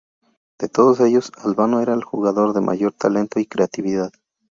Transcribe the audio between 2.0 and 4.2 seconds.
jugador de mayor talento y creatividad.